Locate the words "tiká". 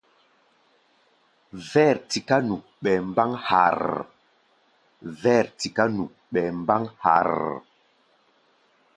2.09-2.37